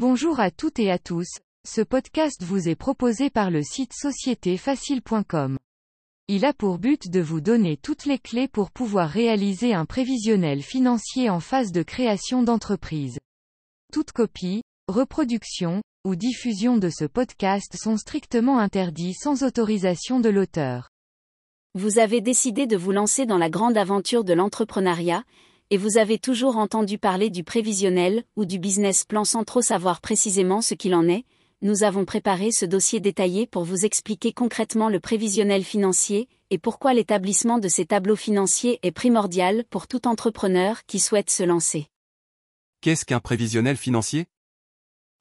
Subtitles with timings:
[0.00, 1.26] Bonjour à toutes et à tous,
[1.66, 5.58] ce podcast vous est proposé par le site sociétéfacile.com.
[6.28, 10.62] Il a pour but de vous donner toutes les clés pour pouvoir réaliser un prévisionnel
[10.62, 13.18] financier en phase de création d'entreprise.
[13.92, 20.90] Toute copie, reproduction, ou diffusion de ce podcast sont strictement interdits sans autorisation de l'auteur.
[21.74, 25.24] Vous avez décidé de vous lancer dans la grande aventure de l'entrepreneuriat,
[25.70, 30.00] et vous avez toujours entendu parler du prévisionnel ou du business plan sans trop savoir
[30.00, 31.24] précisément ce qu'il en est,
[31.60, 36.94] nous avons préparé ce dossier détaillé pour vous expliquer concrètement le prévisionnel financier, et pourquoi
[36.94, 41.88] l'établissement de ces tableaux financiers est primordial pour tout entrepreneur qui souhaite se lancer.
[42.80, 44.26] Qu'est-ce qu'un prévisionnel financier?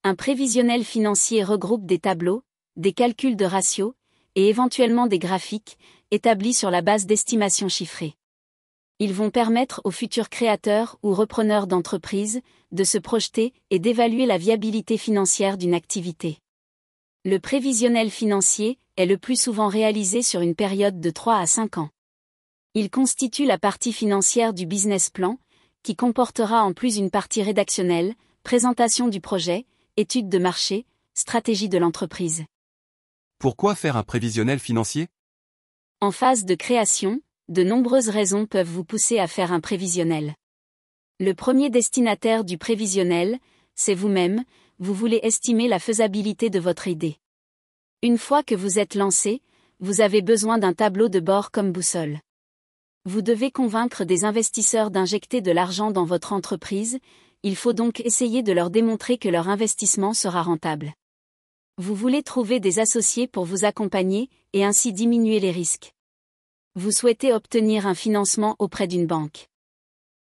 [0.04, 2.43] Un prévisionnel financier regroupe des tableaux,
[2.76, 3.93] des calculs de ratios,
[4.35, 5.77] et éventuellement des graphiques,
[6.12, 8.13] établis sur la base d'estimations chiffrées.
[8.99, 14.39] Ils vont permettre aux futurs créateurs ou repreneurs d'entreprise de se projeter et d'évaluer la
[14.39, 16.39] viabilité financière d'une activité.
[17.23, 21.77] Le prévisionnel financier est le plus souvent réalisé sur une période de 3 à 5
[21.77, 21.89] ans.
[22.73, 25.37] Il constitue la partie financière du business plan,
[25.84, 31.77] qui comportera en plus une partie rédactionnelle, présentation du projet, étude de marché, stratégie de
[31.77, 32.45] l'entreprise.
[33.37, 35.07] Pourquoi faire un prévisionnel financier?
[36.01, 40.35] En phase de création, de nombreuses raisons peuvent vous pousser à faire un prévisionnel.
[41.20, 43.39] Le premier destinataire du prévisionnel,
[43.73, 44.43] c'est vous-même,
[44.79, 47.17] vous voulez estimer la faisabilité de votre idée.
[48.04, 49.41] Une fois que vous êtes lancé,
[49.79, 52.20] vous avez besoin d'un tableau de bord comme boussole.
[53.05, 56.99] Vous devez convaincre des investisseurs d'injecter de l'argent dans votre entreprise,
[57.43, 60.93] il faut donc essayer de leur démontrer que leur investissement sera rentable.
[61.77, 65.94] Vous voulez trouver des associés pour vous accompagner, et ainsi diminuer les risques.
[66.79, 69.50] Vous souhaitez obtenir un financement auprès d'une banque.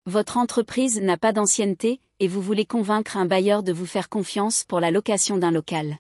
[0.06, 4.64] Votre entreprise n'a pas d'ancienneté, et vous voulez convaincre un bailleur de vous faire confiance
[4.64, 5.98] pour la location d'un local.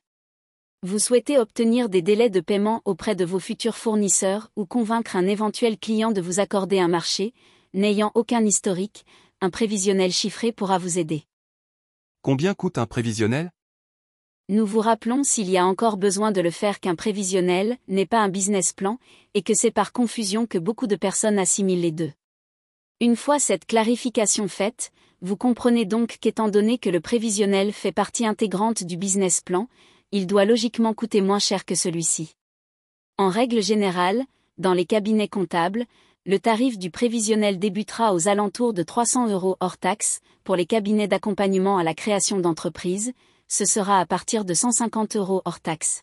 [0.83, 5.25] Vous souhaitez obtenir des délais de paiement auprès de vos futurs fournisseurs ou convaincre un
[5.25, 7.33] éventuel client de vous accorder un marché,
[7.73, 9.07] n'ayant aucun historique,
[9.41, 11.23] un prévisionnel chiffré pourra vous aider.
[12.21, 13.49] Combien coûte un prévisionnel?
[14.49, 18.19] Nous vous rappelons s'il y a encore besoin de le faire qu'un prévisionnel n'est pas
[18.19, 18.99] un business plan,
[19.33, 22.11] et que c'est par confusion que beaucoup de personnes assimilent les deux.
[22.99, 28.25] Une fois cette clarification faite, vous comprenez donc qu'étant donné que le prévisionnel fait partie
[28.25, 29.69] intégrante du business plan,
[30.11, 32.35] il doit logiquement coûter moins cher que celui-ci.
[33.17, 34.23] En règle générale,
[34.57, 35.85] dans les cabinets comptables,
[36.25, 41.07] le tarif du prévisionnel débutera aux alentours de 300 euros hors taxe, pour les cabinets
[41.07, 43.13] d'accompagnement à la création d'entreprises,
[43.53, 46.01] ce sera à partir de 150 euros hors taxe.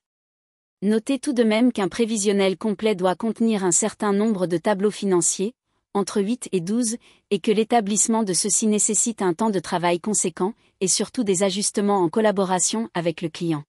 [0.83, 5.53] Notez tout de même qu'un prévisionnel complet doit contenir un certain nombre de tableaux financiers,
[5.93, 6.97] entre 8 et 12,
[7.33, 12.05] et que l'établissement de ceux-ci nécessite un temps de travail conséquent, et surtout des ajustements
[12.05, 13.65] en collaboration avec le client.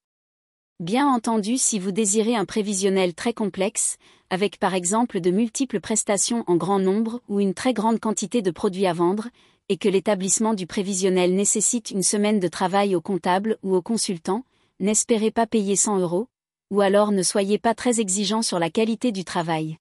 [0.78, 3.96] Bien entendu si vous désirez un prévisionnel très complexe,
[4.30, 8.52] avec par exemple de multiples prestations en grand nombre ou une très grande quantité de
[8.52, 9.26] produits à vendre,
[9.68, 14.44] et que l'établissement du prévisionnel nécessite une semaine de travail au comptable ou au consultant,
[14.80, 16.28] n'espérez pas payer 100 euros,
[16.70, 19.78] ou alors ne soyez pas très exigeant sur la qualité du travail.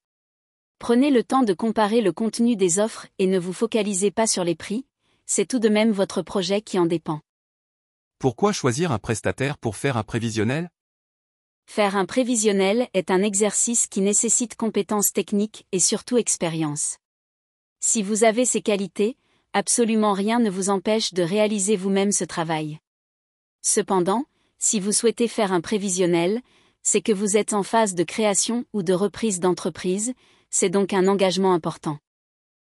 [0.80, 4.44] Prenez le temps de comparer le contenu des offres et ne vous focalisez pas sur
[4.44, 4.86] les prix,
[5.25, 7.22] c'est tout de même votre projet qui en dépend.
[8.20, 10.70] Pourquoi choisir un prestataire pour faire un prévisionnel?
[11.66, 16.97] Faire un prévisionnel est un exercice qui nécessite compétences techniques et surtout expérience.
[17.80, 19.18] Si vous avez ces qualités,
[19.53, 22.79] absolument rien ne vous empêche de réaliser vous-même ce travail.
[23.62, 24.25] Cependant,
[24.57, 26.41] si vous souhaitez faire un prévisionnel,
[26.84, 30.13] c'est que vous êtes en phase de création ou de reprise d'entreprise,
[30.50, 32.00] c'est donc un engagement important.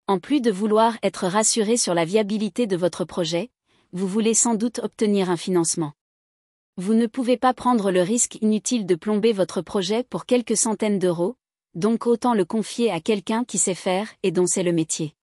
[0.08, 3.50] En plus de vouloir être rassuré sur la viabilité de votre projet,
[3.92, 5.94] vous voulez sans doute obtenir un financement.
[6.78, 11.00] Vous ne pouvez pas prendre le risque inutile de plomber votre projet pour quelques centaines
[11.00, 11.38] d'euros,
[11.74, 15.16] donc autant le confier à quelqu'un qui sait faire et dont c'est le métier.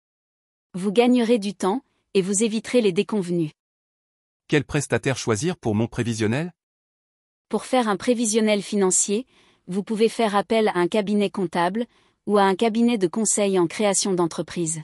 [0.75, 1.83] Vous gagnerez du temps,
[2.15, 3.51] et vous éviterez les déconvenus.
[4.49, 6.55] Quel prestataire choisir pour mon prévisionnel?
[7.51, 9.27] Pour faire un prévisionnel financier,
[9.67, 11.85] vous pouvez faire appel à un cabinet comptable,
[12.27, 14.81] ou à un cabinet de conseil en création d'entreprise.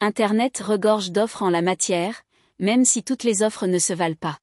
[0.00, 2.22] Internet regorge d'offres en la matière,
[2.58, 4.38] même si toutes les offres ne se valent pas.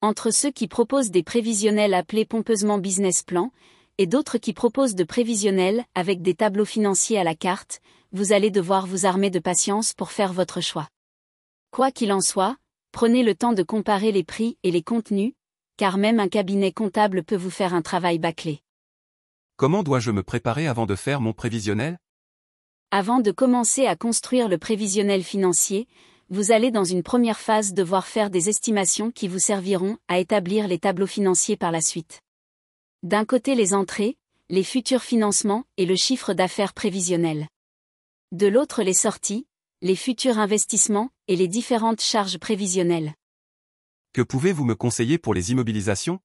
[0.00, 3.52] Entre ceux qui proposent des prévisionnels appelés pompeusement business plan,
[3.98, 7.82] et d'autres qui proposent de prévisionnels avec des tableaux financiers à la carte,
[8.14, 10.88] vous allez devoir vous armer de patience pour faire votre choix.
[11.72, 12.56] Quoi qu'il en soit,
[12.92, 15.32] prenez le temps de comparer les prix et les contenus,
[15.76, 18.60] car même un cabinet comptable peut vous faire un travail bâclé.
[19.56, 21.98] Comment dois-je me préparer avant de faire mon prévisionnel?
[22.92, 25.88] Avant de commencer à construire le prévisionnel financier,
[26.30, 30.68] vous allez dans une première phase devoir faire des estimations qui vous serviront à établir
[30.68, 32.20] les tableaux financiers par la suite.
[33.02, 34.16] D'un côté les entrées,
[34.50, 37.48] les futurs financements et le chiffre d'affaires prévisionnel.
[38.34, 39.46] De l'autre les sorties,
[39.80, 43.14] les futurs investissements et les différentes charges prévisionnelles.
[44.12, 46.18] Que pouvez-vous me conseiller pour les immobilisations?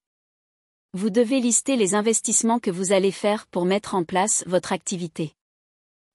[0.92, 5.36] Vous devez lister les investissements que vous allez faire pour mettre en place votre activité.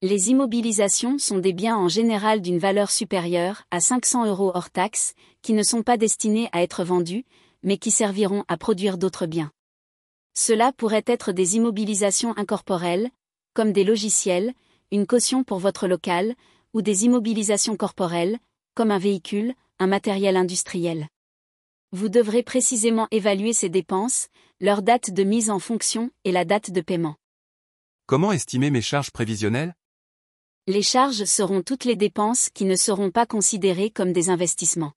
[0.02, 5.14] Les immobilisations sont des biens en général d'une valeur supérieure à 500 euros hors taxes,
[5.44, 7.24] qui ne sont pas destinés à être vendus,
[7.64, 9.54] mais qui serviront à produire d'autres biens.
[10.34, 13.12] Cela pourrait être des immobilisations incorporelles,
[13.54, 14.54] comme des logiciels,
[14.92, 16.36] une caution pour votre local,
[16.74, 18.38] ou des immobilisations corporelles,
[18.74, 21.08] comme un véhicule, un matériel industriel.
[21.92, 24.28] Vous devrez précisément évaluer ces dépenses,
[24.60, 27.16] leur date de mise en fonction et la date de paiement.
[28.06, 29.74] Comment estimer mes charges prévisionnelles?
[30.68, 34.94] Les charges seront toutes les dépenses qui ne seront pas considérées comme des investissements.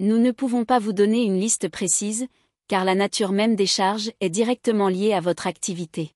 [0.00, 2.26] Nous ne pouvons pas vous donner une liste précise,
[2.68, 6.14] car la nature même des charges est directement liée à votre activité.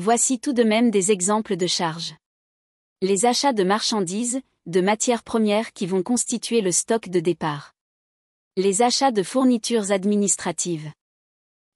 [0.00, 2.14] Voici tout de même des exemples de charges.
[3.02, 7.74] Les achats de marchandises, de matières premières qui vont constituer le stock de départ.
[8.56, 10.92] Les achats de fournitures administratives.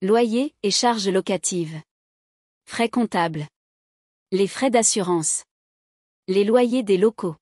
[0.03, 1.83] Loyers et charges locatives.
[2.65, 3.49] Frais comptables.
[4.31, 5.43] Les frais d'assurance.
[6.29, 7.35] Les loyers des locaux.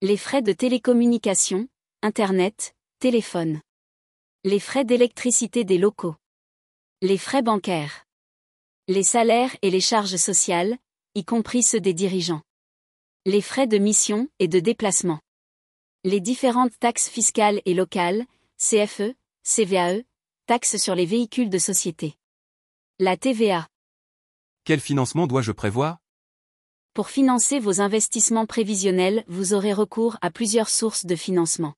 [0.00, 1.68] Les frais de télécommunication,
[2.02, 3.60] Internet, téléphone.
[4.42, 6.16] Les frais d'électricité des locaux.
[7.02, 8.04] Les frais bancaires.
[8.94, 10.76] Les salaires et les charges sociales,
[11.14, 12.42] y compris ceux des dirigeants.
[13.24, 15.18] Les frais de mission et de déplacement.
[16.04, 18.26] Les différentes taxes fiscales et locales,
[18.58, 20.02] CFE, CVAE,
[20.44, 22.18] taxes sur les véhicules de société.
[22.98, 23.66] La TVA.
[24.64, 25.96] Quel financement dois-je prévoir?
[26.92, 31.72] Pour financer vos investissements prévisionnels, vous aurez recours à plusieurs sources de financement.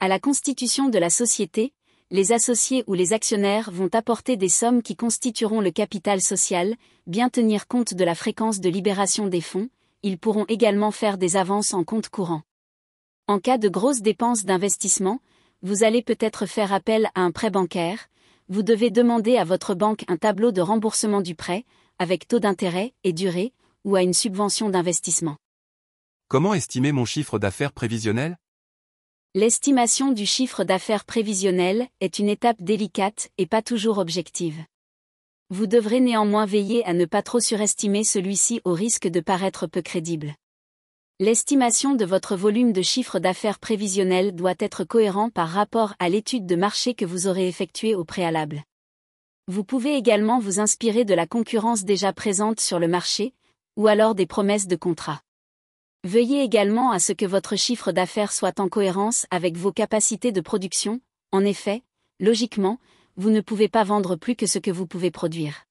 [0.00, 1.72] À la constitution de la société,
[2.10, 6.74] les associés ou les actionnaires vont apporter des sommes qui constitueront le capital social,
[7.06, 9.68] bien tenir compte de la fréquence de libération des fonds,
[10.02, 12.42] ils pourront également faire des avances en compte courant.
[13.26, 15.20] En cas de grosses dépenses d'investissement,
[15.62, 18.08] vous allez peut-être faire appel à un prêt bancaire,
[18.48, 21.64] vous devez demander à votre banque un tableau de remboursement du prêt,
[21.98, 23.54] avec taux d'intérêt et durée,
[23.84, 25.36] ou à une subvention d'investissement.
[26.28, 28.36] Comment estimer mon chiffre d'affaires prévisionnel?
[29.36, 34.62] L'estimation du chiffre d'affaires prévisionnel est une étape délicate et pas toujours objective.
[35.50, 39.82] Vous devrez néanmoins veiller à ne pas trop surestimer celui-ci au risque de paraître peu
[39.82, 40.36] crédible.
[41.18, 46.46] L'estimation de votre volume de chiffre d'affaires prévisionnel doit être cohérent par rapport à l'étude
[46.46, 48.62] de marché que vous aurez effectuée au préalable.
[49.48, 53.34] Vous pouvez également vous inspirer de la concurrence déjà présente sur le marché,
[53.76, 55.22] ou alors des promesses de contrat.
[56.04, 60.42] Veuillez également à ce que votre chiffre d'affaires soit en cohérence avec vos capacités de
[60.42, 61.00] production,
[61.32, 61.82] en effet,
[62.20, 62.78] logiquement,
[63.16, 65.64] vous ne pouvez pas vendre plus que ce que vous pouvez produire.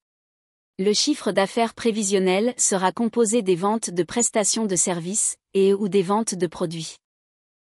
[0.80, 6.01] Le chiffre d'affaires prévisionnel sera composé des ventes de prestations de services et ou des
[6.01, 6.95] ventes de produits.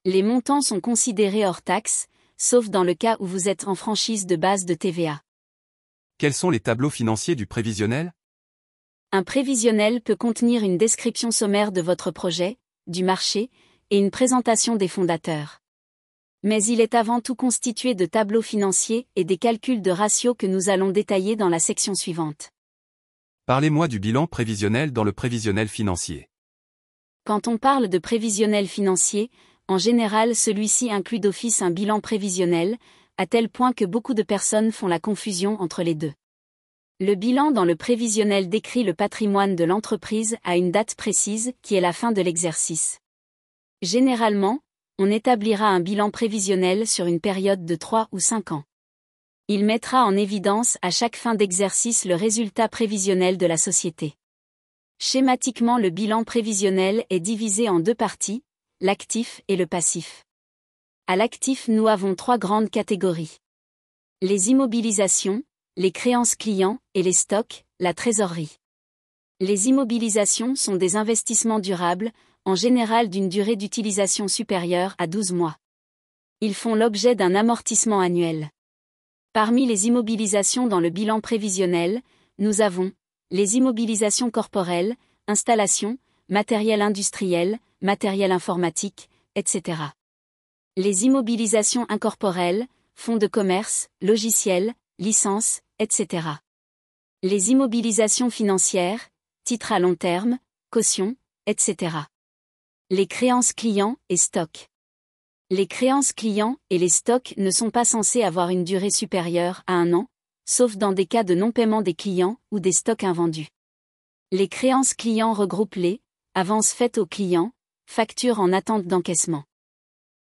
[0.04, 2.08] Les montants sont considérés hors taxes,
[2.38, 5.22] sauf dans le cas où vous êtes en franchise de base de TVA.
[6.19, 8.12] Quels sont les tableaux financiers du prévisionnel?
[9.10, 13.49] Un prévisionnel peut contenir une description sommaire de votre projet, du marché,
[13.88, 15.62] et une présentation des fondateurs.
[16.43, 20.46] Mais il est avant tout constitué de tableaux financiers et des calculs de ratios que
[20.46, 22.50] nous allons détailler dans la section suivante.
[23.47, 26.28] Parlez-moi du bilan prévisionnel dans le prévisionnel financier.
[27.25, 29.30] Quand on parle de prévisionnel financier,
[29.68, 32.76] en général celui-ci inclut d'office un bilan prévisionnel,
[33.16, 36.12] à tel point que beaucoup de personnes font la confusion entre les deux.
[37.00, 41.76] Le bilan dans le prévisionnel décrit le patrimoine de l'entreprise à une date précise qui
[41.76, 42.99] est la fin de l'exercice.
[43.83, 44.59] Généralement,
[44.99, 48.64] on établira un bilan prévisionnel sur une période de 3 ou 5 ans.
[49.47, 54.14] Il mettra en évidence à chaque fin d'exercice le résultat prévisionnel de la société.
[54.99, 58.43] Schématiquement le bilan prévisionnel est divisé en deux parties,
[58.81, 60.25] l'actif et le passif.
[61.07, 63.38] À l'actif nous avons trois grandes catégories.
[64.21, 65.45] Les immobilisations,
[65.78, 68.58] les créances clients et les stocks, la trésorerie.
[69.38, 72.11] Les immobilisations sont des investissements durables,
[72.44, 75.56] en général d'une durée d'utilisation supérieure à 12 mois.
[76.40, 78.50] Ils font l'objet d'un amortissement annuel.
[79.32, 82.02] Parmi les immobilisations dans le bilan prévisionnel,
[82.38, 82.90] nous avons
[83.30, 84.97] les immobilisations corporelles,
[85.28, 85.97] installations,
[86.28, 89.80] matériel industriel, matériel informatique, etc.
[90.76, 92.66] Les immobilisations incorporelles,
[92.97, 96.26] fonds de commerce, logiciels, licences, etc.
[97.23, 99.09] Les immobilisations financières,
[99.45, 100.38] titres à long terme,
[100.71, 101.97] caution, etc.
[102.90, 104.69] Les créances clients et stocks.
[105.50, 109.75] Les créances clients et les stocks ne sont pas censés avoir une durée supérieure à
[109.75, 110.09] un an,
[110.45, 113.49] sauf dans des cas de non-paiement des clients ou des stocks invendus.
[114.33, 116.02] Les créances clients regroupent les
[116.35, 117.52] avances faites aux clients,
[117.87, 119.45] factures en attente d'encaissement.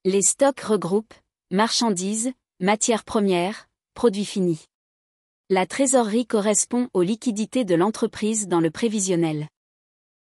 [0.03, 1.13] Les stocks regroupent
[1.49, 4.67] marchandises, matières premières, produits finis.
[5.49, 9.47] La trésorerie correspond aux liquidités de l'entreprise dans le prévisionnel.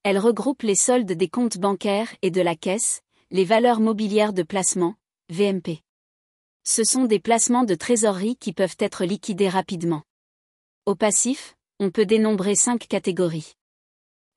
[0.05, 4.45] Elle regroupe les soldes des comptes bancaires et de la caisse, les valeurs mobilières de
[4.45, 4.95] placement,
[5.31, 5.83] VMP.
[6.63, 10.05] Ce sont des placements de trésorerie qui peuvent être liquidés rapidement.
[10.87, 13.55] Au passif, on peut dénombrer cinq catégories.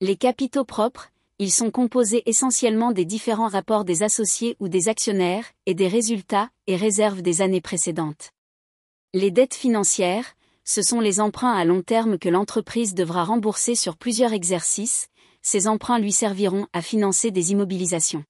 [0.00, 5.52] Les capitaux propres, ils sont composés essentiellement des différents rapports des associés ou des actionnaires,
[5.66, 8.32] et des résultats et réserves des années précédentes.
[9.12, 13.96] Les dettes financières, ce sont les emprunts à long terme que l'entreprise devra rembourser sur
[13.96, 15.08] plusieurs exercices,
[15.42, 18.22] ces emprunts lui serviront à financer des immobilisations.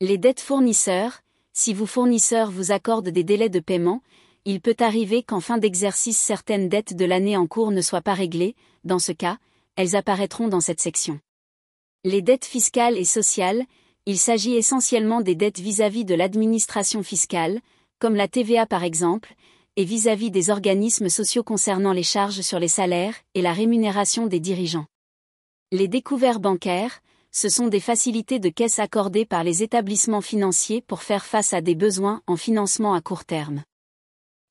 [0.00, 1.20] Les dettes fournisseurs,
[1.52, 4.02] si vos fournisseurs vous accordent des délais de paiement,
[4.44, 8.14] il peut arriver qu'en fin d'exercice certaines dettes de l'année en cours ne soient pas
[8.14, 9.38] réglées, dans ce cas,
[9.76, 11.20] elles apparaîtront dans cette section.
[12.02, 13.64] Les dettes fiscales et sociales,
[14.06, 17.60] il s'agit essentiellement des dettes vis-à-vis de l'administration fiscale,
[18.00, 19.36] comme la TVA par exemple,
[19.76, 24.26] et vis-à-vis -vis des organismes sociaux concernant les charges sur les salaires et la rémunération
[24.26, 24.86] des dirigeants.
[25.70, 27.00] Les découverts bancaires,
[27.30, 31.62] ce sont des facilités de caisse accordées par les établissements financiers pour faire face à
[31.62, 33.62] des besoins en financement à court terme.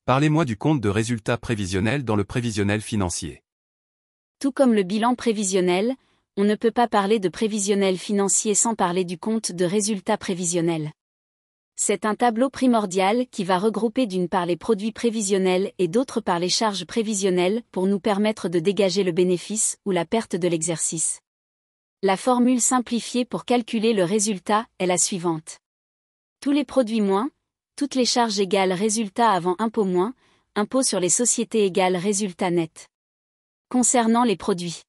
[0.04, 3.42] Parlez-moi du compte de résultat prévisionnel dans le prévisionnel financier.
[4.40, 5.94] Tout comme le bilan prévisionnel,
[6.36, 10.90] on ne peut pas parler de prévisionnel financier sans parler du compte de résultat prévisionnel.
[11.76, 16.38] C'est un tableau primordial qui va regrouper d'une part les produits prévisionnels et d'autre part
[16.38, 21.20] les charges prévisionnelles pour nous permettre de dégager le bénéfice ou la perte de l'exercice.
[22.02, 25.58] La formule simplifiée pour calculer le résultat est la suivante.
[26.40, 27.30] Tous les produits moins,
[27.76, 30.14] toutes les charges égales résultat avant impôt moins,
[30.54, 32.88] impôt sur les sociétés égales résultat net.
[33.68, 34.82] Concernant les produits.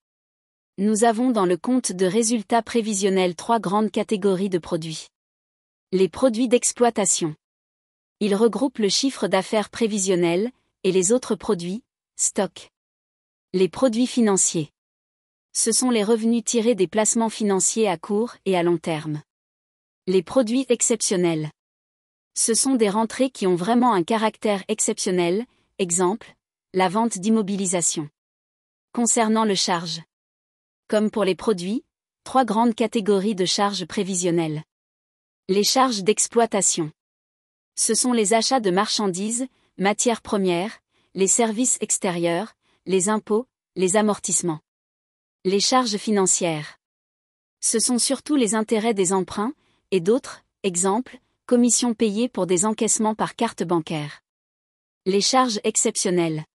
[0.78, 5.08] Nous avons dans le compte de résultats prévisionnels trois grandes catégories de produits.
[5.94, 7.36] Les produits d'exploitation.
[8.20, 10.52] Ils regroupent le chiffre d'affaires prévisionnel,
[10.84, 11.84] et les autres produits,
[12.18, 12.70] stock.
[13.54, 14.74] Les produits financiers
[15.54, 19.22] ce sont les revenus tirés des placements financiers à court et à long terme.
[20.08, 21.52] Les produits exceptionnels.
[22.36, 25.46] Ce sont des rentrées qui ont vraiment un caractère exceptionnel,
[25.78, 26.34] exemple,
[26.74, 28.10] la vente d'immobilisation.
[28.94, 30.02] Concernant le charge.
[30.88, 31.86] Comme pour les produits,
[32.24, 34.64] trois grandes catégories de charges prévisionnelles.
[35.50, 36.90] Les charges d'exploitation.
[37.76, 39.46] Ce sont les achats de marchandises,
[39.78, 40.80] matières premières,
[41.16, 43.46] les services extérieurs, les impôts,
[43.76, 44.62] les amortissements.
[45.44, 46.80] Les charges financières.
[47.60, 49.52] Ce sont surtout les intérêts des emprunts,
[49.92, 54.22] et d'autres, exemple, commissions payées pour des encaissements par carte bancaire.
[55.06, 56.46] Les charges exceptionnelles.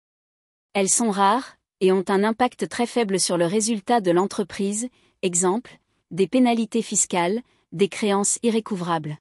[0.73, 4.89] Elles sont rares, et ont un impact très faible sur le résultat de l'entreprise,
[5.21, 5.79] exemple,
[6.11, 7.43] des pénalités fiscales,
[7.73, 9.19] des créances irrécouvrables.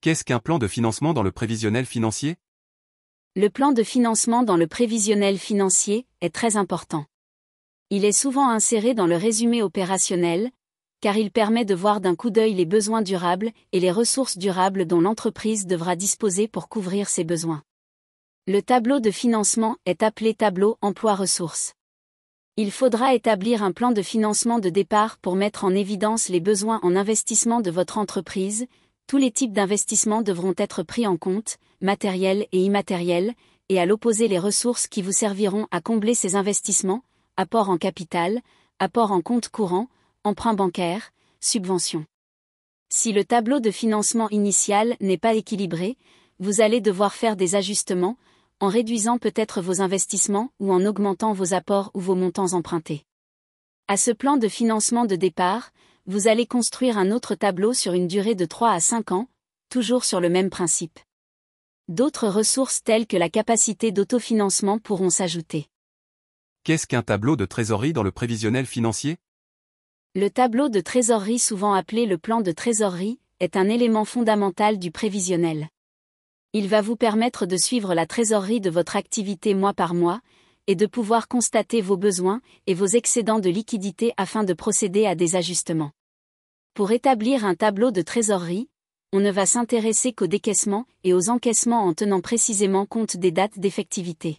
[0.00, 2.36] Qu'est-ce qu'un plan de financement dans le prévisionnel financier?
[3.34, 7.06] Le plan de financement dans le prévisionnel financier est très important.
[7.90, 10.50] Il est souvent inséré dans le résumé opérationnel,
[11.00, 14.86] car il permet de voir d'un coup d'œil les besoins durables et les ressources durables
[14.86, 17.62] dont l'entreprise devra disposer pour couvrir ses besoins.
[18.46, 21.74] Le tableau de financement est appelé tableau emploi-ressources.
[22.60, 26.80] Il faudra établir un plan de financement de départ pour mettre en évidence les besoins
[26.82, 28.66] en investissement de votre entreprise.
[29.06, 33.34] Tous les types d'investissements devront être pris en compte, matériels et immatériels,
[33.68, 37.04] et à l'opposé les ressources qui vous serviront à combler ces investissements,
[37.36, 38.40] apport en capital,
[38.80, 39.86] apport en compte courant,
[40.24, 42.06] emprunt bancaire, subvention.
[42.88, 45.96] Si le tableau de financement initial n'est pas équilibré,
[46.40, 48.16] vous allez devoir faire des ajustements,
[48.60, 53.04] en réduisant peut-être vos investissements ou en augmentant vos apports ou vos montants empruntés.
[53.86, 55.70] À ce plan de financement de départ,
[56.06, 59.28] vous allez construire un autre tableau sur une durée de 3 à 5 ans,
[59.68, 60.98] toujours sur le même principe.
[61.88, 65.66] D'autres ressources telles que la capacité d'autofinancement pourront s'ajouter.
[66.64, 69.16] Qu'est-ce qu'un tableau de trésorerie dans le prévisionnel financier?
[70.14, 74.90] Le tableau de trésorerie souvent appelé le plan de trésorerie, est un élément fondamental du
[74.90, 75.68] prévisionnel.
[76.54, 80.20] Il va vous permettre de suivre la trésorerie de votre activité mois par mois,
[80.66, 85.14] et de pouvoir constater vos besoins et vos excédents de liquidité afin de procéder à
[85.14, 85.92] des ajustements.
[86.74, 88.68] Pour établir un tableau de trésorerie,
[89.12, 93.58] on ne va s'intéresser qu'aux décaissements et aux encaissements en tenant précisément compte des dates
[93.58, 94.38] d'effectivité.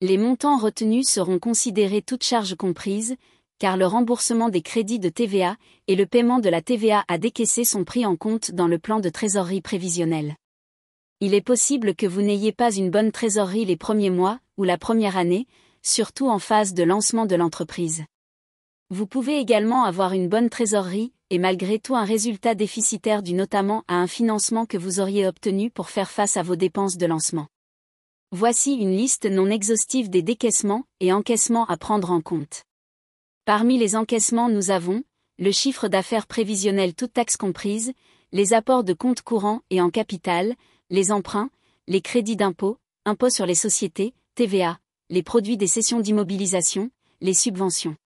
[0.00, 3.16] Les montants retenus seront considérés toutes charges comprises,
[3.58, 7.64] car le remboursement des crédits de TVA et le paiement de la TVA à décaisser
[7.64, 10.36] sont pris en compte dans le plan de trésorerie prévisionnelle.
[11.20, 14.78] Il est possible que vous n'ayez pas une bonne trésorerie les premiers mois ou la
[14.78, 15.46] première année,
[15.82, 18.04] surtout en phase de lancement de l'entreprise.
[18.90, 23.84] Vous pouvez également avoir une bonne trésorerie, et malgré tout un résultat déficitaire dû notamment
[23.88, 27.46] à un financement que vous auriez obtenu pour faire face à vos dépenses de lancement.
[28.30, 32.64] Voici une liste non exhaustive des décaissements et encaissements à prendre en compte.
[33.44, 35.02] Parmi les encaissements nous avons,
[35.38, 37.92] le chiffre d'affaires prévisionnel toute taxe comprise,
[38.32, 40.54] les apports de compte courant et en capital,
[40.90, 41.50] les emprunts,
[41.86, 44.78] les crédits d'impôt, impôts sur les sociétés, TVA,
[45.10, 47.96] les produits des cessions d'immobilisation, les subventions.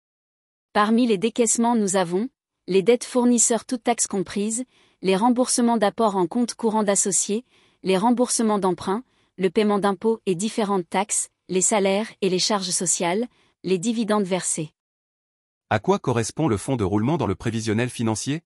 [0.73, 2.29] Parmi les décaissements nous avons,
[2.67, 4.65] les dettes fournisseurs toutes taxes comprises,
[5.03, 7.45] les remboursements d'apports en compte courant d'associés,
[7.83, 9.05] les remboursements d'emprunts,
[9.37, 13.27] le paiement d'impôts et différentes taxes, les salaires et les charges sociales,
[13.65, 14.71] les dividendes versés.
[15.71, 18.43] À quoi correspond le fonds de roulement dans le prévisionnel financier?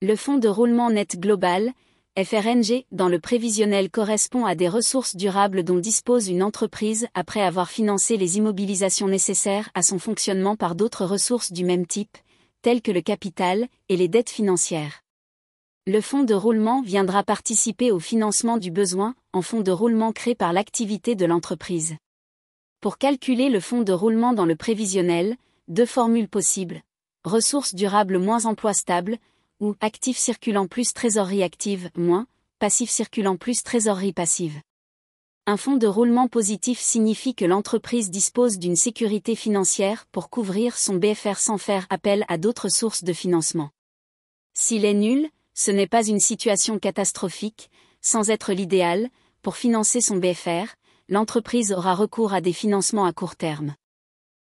[0.00, 1.72] Le fonds de roulement net global,
[2.18, 7.70] FRNG, dans le prévisionnel correspond à des ressources durables dont dispose une entreprise après avoir
[7.70, 12.18] financé les immobilisations nécessaires à son fonctionnement par d'autres ressources du même type,
[12.62, 15.02] telles que le capital et les dettes financières.
[15.86, 20.34] Le fonds de roulement viendra participer au financement du besoin en fonds de roulement créé
[20.34, 21.94] par l'activité de l'entreprise.
[22.80, 25.36] Pour calculer le fonds de roulement dans le prévisionnel,
[25.68, 26.82] deux formules possibles.
[27.22, 29.18] Ressources durables moins emploi stable,
[29.60, 32.26] ou actif circulant plus trésorerie active moins,
[32.58, 34.60] passif circulant plus trésorerie passive.
[35.46, 40.94] Un fonds de roulement positif signifie que l'entreprise dispose d'une sécurité financière pour couvrir son
[40.94, 43.70] BFR sans faire appel à d'autres sources de financement.
[44.54, 49.10] S'il est nul, ce n'est pas une situation catastrophique, sans être l'idéal,
[49.42, 50.74] pour financer son BFR,
[51.08, 53.74] l'entreprise aura recours à des financements à court terme.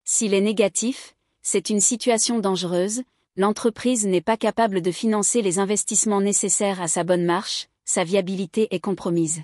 [0.05, 3.03] S'il est négatif, c'est une situation dangereuse,
[3.37, 8.75] l'entreprise n'est pas capable de financer les investissements nécessaires à sa bonne marche, sa viabilité
[8.75, 9.43] est compromise.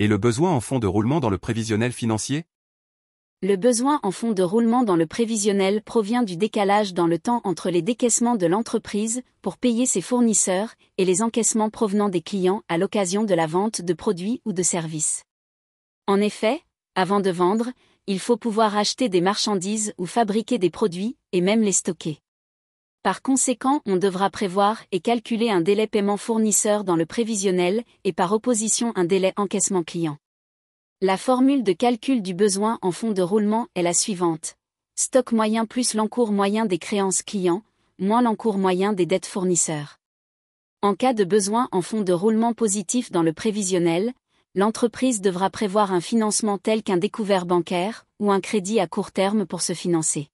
[0.00, 2.44] Et le besoin en fonds de roulement dans le prévisionnel financier?
[3.40, 7.40] Le besoin en fonds de roulement dans le prévisionnel provient du décalage dans le temps
[7.44, 12.62] entre les décaissements de l'entreprise pour payer ses fournisseurs et les encaissements provenant des clients
[12.68, 15.22] à l'occasion de la vente de produits ou de services.
[16.08, 16.62] En effet,
[16.96, 17.70] avant de vendre,
[18.08, 22.20] il faut pouvoir acheter des marchandises ou fabriquer des produits, et même les stocker.
[23.08, 28.12] Par conséquent, on devra prévoir et calculer un délai paiement fournisseur dans le prévisionnel et
[28.12, 30.18] par opposition un délai encaissement client.
[31.00, 34.56] La formule de calcul du besoin en fonds de roulement est la suivante.
[34.94, 37.62] Stock moyen plus l'encours moyen des créances clients,
[37.98, 39.96] moins l'encours moyen des dettes fournisseurs.
[40.82, 44.12] En cas de besoin en fonds de roulement positif dans le prévisionnel,
[44.54, 49.46] l'entreprise devra prévoir un financement tel qu'un découvert bancaire ou un crédit à court terme
[49.46, 50.28] pour se financer.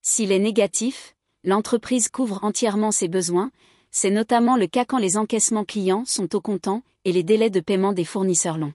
[0.00, 3.50] S'il est négatif, l'entreprise couvre entièrement ses besoins,
[3.90, 7.60] c'est notamment le cas quand les encaissements clients sont au comptant et les délais de
[7.60, 8.74] paiement des fournisseurs longs.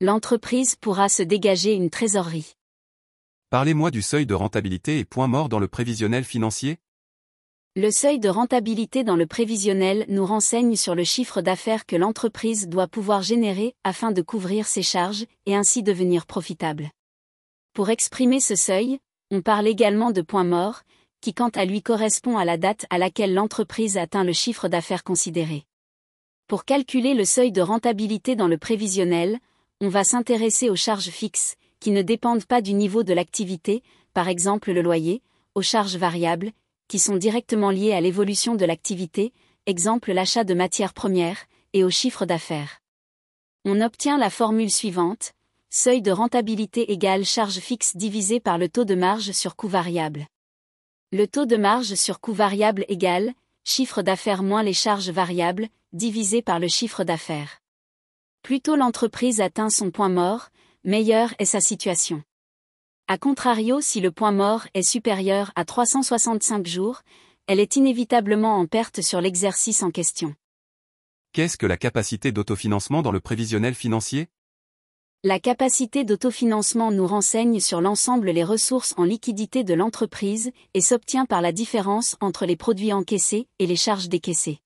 [0.00, 2.54] L'entreprise pourra se dégager une trésorerie.
[3.50, 6.78] Parlez-moi du seuil de rentabilité et point mort dans le prévisionnel financier?
[7.76, 12.68] Le seuil de rentabilité dans le prévisionnel nous renseigne sur le chiffre d'affaires que l'entreprise
[12.68, 16.90] doit pouvoir générer afin de couvrir ses charges et ainsi devenir profitable.
[17.72, 18.98] Pour exprimer ce seuil,
[19.30, 20.82] on parle également de point mort,
[21.20, 25.04] qui quant à lui correspond à la date à laquelle l'entreprise atteint le chiffre d'affaires
[25.04, 25.64] considéré.
[26.46, 29.38] Pour calculer le seuil de rentabilité dans le prévisionnel,
[29.80, 34.28] on va s'intéresser aux charges fixes, qui ne dépendent pas du niveau de l'activité, par
[34.28, 35.22] exemple le loyer,
[35.54, 36.52] aux charges variables,
[36.88, 39.32] qui sont directement liées à l'évolution de l'activité,
[39.66, 42.80] exemple l'achat de matières premières, et au chiffre d'affaires.
[43.64, 45.32] On obtient la formule suivante,
[45.70, 50.26] seuil de rentabilité égale charge fixe divisé par le taux de marge sur coût variable.
[51.12, 56.40] Le taux de marge sur coût variable égale, chiffre d'affaires moins les charges variables, divisé
[56.40, 57.58] par le chiffre d'affaires.
[58.42, 60.50] Plus tôt l'entreprise atteint son point mort,
[60.84, 62.22] meilleure est sa situation.
[63.08, 67.02] A contrario, si le point mort est supérieur à 365 jours,
[67.48, 70.36] elle est inévitablement en perte sur l'exercice en question.
[71.32, 74.28] Qu'est-ce que la capacité d'autofinancement dans le prévisionnel financier?
[75.22, 81.26] La capacité d'autofinancement nous renseigne sur l'ensemble les ressources en liquidité de l'entreprise et s'obtient
[81.26, 84.60] par la différence entre les produits encaissés et les charges décaissées.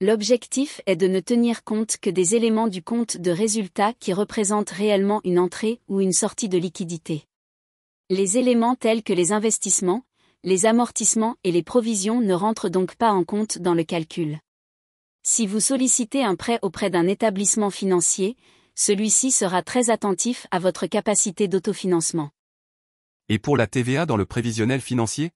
[0.00, 4.70] L'objectif est de ne tenir compte que des éléments du compte de résultat qui représentent
[4.70, 7.24] réellement une entrée ou une sortie de liquidité.
[8.08, 10.04] Les éléments tels que les investissements,
[10.42, 14.38] les amortissements et les provisions ne rentrent donc pas en compte dans le calcul.
[15.22, 18.36] Si vous sollicitez un prêt auprès d'un établissement financier,
[18.76, 22.30] celui-ci sera très attentif à votre capacité d'autofinancement.
[23.28, 25.32] Et pour la TVA dans le prévisionnel financier?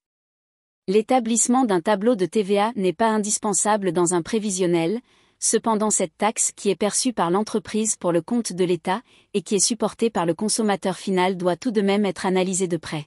[0.87, 5.01] L'établissement d'un tableau de TVA n'est pas indispensable dans un prévisionnel,
[5.41, 9.03] cependant cette taxe qui est perçue par l'entreprise pour le compte de l'État
[9.35, 12.77] et qui est supportée par le consommateur final doit tout de même être analysée de
[12.77, 13.07] près.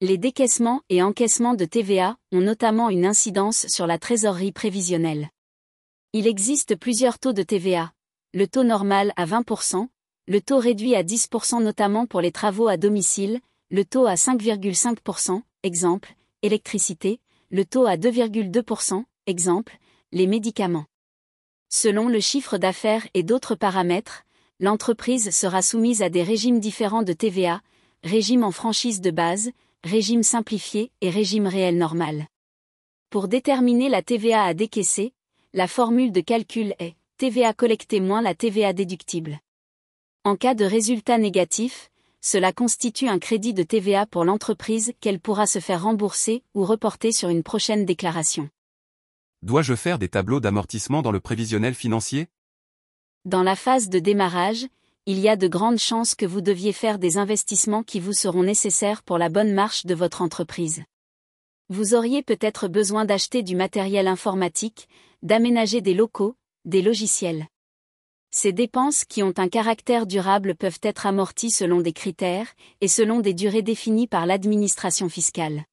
[0.00, 5.28] Les décaissements et encaissements de TVA ont notamment une incidence sur la trésorerie prévisionnelle.
[6.12, 7.92] Il existe plusieurs taux de TVA.
[8.34, 9.88] Le taux normal à 20%,
[10.26, 13.40] le taux réduit à 10% notamment pour les travaux à domicile,
[13.70, 19.76] le taux à 5,5%, exemple, électricité, le taux à 2,2%, exemple,
[20.12, 20.86] les médicaments.
[21.68, 24.24] Selon le chiffre d'affaires et d'autres paramètres,
[24.60, 27.60] l'entreprise sera soumise à des régimes différents de TVA,
[28.02, 29.50] régime en franchise de base,
[29.84, 32.28] régime simplifié et régime réel normal.
[33.10, 35.12] Pour déterminer la TVA à décaisser,
[35.52, 39.38] la formule de calcul est TVA collectée moins la TVA déductible.
[40.24, 45.46] En cas de résultat négatif, cela constitue un crédit de TVA pour l'entreprise qu'elle pourra
[45.46, 48.48] se faire rembourser ou reporter sur une prochaine déclaration.
[49.42, 52.28] Dois-je faire des tableaux d'amortissement dans le prévisionnel financier?
[53.24, 54.66] Dans la phase de démarrage,
[55.06, 58.44] il y a de grandes chances que vous deviez faire des investissements qui vous seront
[58.44, 60.84] nécessaires pour la bonne marche de votre entreprise.
[61.68, 64.88] Vous auriez peut-être besoin d'acheter du matériel informatique,
[65.22, 67.46] d'aménager des locaux, des logiciels.
[68.30, 73.20] Ces dépenses qui ont un caractère durable peuvent être amorties selon des critères et selon
[73.20, 75.64] des durées définies par l'administration fiscale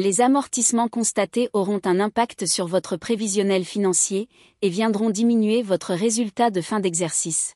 [0.00, 4.28] les amortissements constatés auront un impact sur votre prévisionnel financier
[4.62, 7.54] et viendront diminuer votre résultat de fin d'exercice.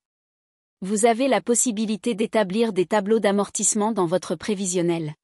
[0.83, 5.14] Vous avez la possibilité d'établir des tableaux d'amortissement dans votre prévisionnel.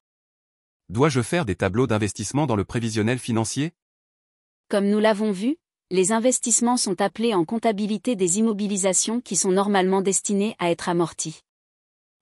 [0.89, 3.71] Dois-je faire des tableaux d'investissement dans le prévisionnel financier?
[4.67, 5.57] Comme nous l'avons vu,
[5.91, 11.41] les investissements sont appelés en comptabilité des immobilisations qui sont normalement destinées à être amorties.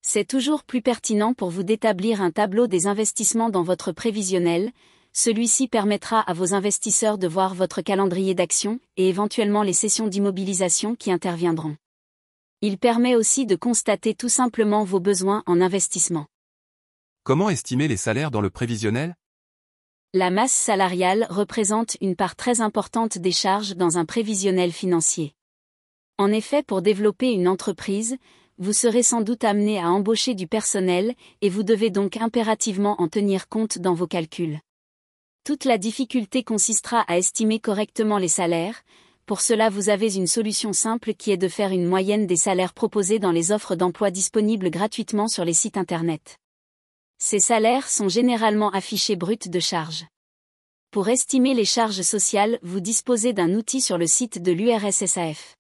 [0.02, 4.72] C'est toujours plus pertinent pour vous d'établir un tableau des investissements dans votre prévisionnel,
[5.14, 10.96] celui-ci permettra à vos investisseurs de voir votre calendrier d'action et éventuellement les sessions d'immobilisation
[10.96, 11.78] qui interviendront.
[12.62, 16.26] Il permet aussi de constater tout simplement vos besoins en investissement.
[17.24, 19.16] Comment estimer les salaires dans le prévisionnel?
[20.16, 25.36] La masse salariale représente une part très importante des charges dans un prévisionnel financier.
[26.18, 28.18] En effet, pour développer une entreprise,
[28.58, 33.08] vous serez sans doute amené à embaucher du personnel, et vous devez donc impérativement en
[33.08, 34.60] tenir compte dans vos calculs.
[35.44, 38.82] Toute la difficulté consistera à estimer correctement les salaires,
[39.28, 42.74] pour cela vous avez une solution simple qui est de faire une moyenne des salaires
[42.74, 46.40] proposés dans les offres d'emploi disponibles gratuitement sur les sites Internet.
[47.22, 50.06] Ces salaires sont généralement affichés bruts de charge.
[50.90, 55.58] Pour estimer les charges sociales, vous disposez d'un outil sur le site de l'URSSAF.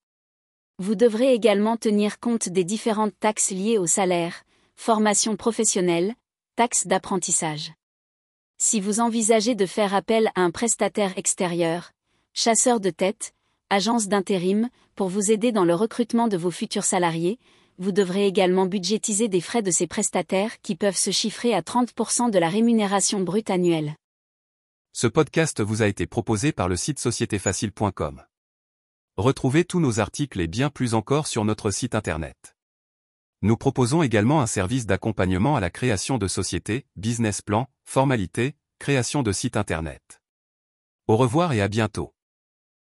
[0.77, 4.43] Vous devrez également tenir compte des différentes taxes liées au salaire,
[4.77, 6.15] formation professionnelle,
[6.55, 7.73] taxes d'apprentissage.
[8.57, 11.91] Si vous envisagez de faire appel à un prestataire extérieur,
[12.33, 13.33] chasseur de tête,
[13.69, 17.37] agence d'intérim, pour vous aider dans le recrutement de vos futurs salariés,
[17.79, 22.29] vous devrez également budgétiser des frais de ces prestataires qui peuvent se chiffrer à 30%
[22.29, 23.95] de la rémunération brute annuelle.
[24.91, 28.21] Ce podcast vous a été proposé par le site sociétéfacile.com.
[29.15, 32.55] Retrouvez tous nos articles et bien plus encore sur notre site internet.
[33.41, 39.23] Nous proposons également un service d'accompagnement à la création de sociétés, business plan, formalités, création
[39.23, 40.21] de sites internet.
[41.07, 42.13] Au revoir et à bientôt.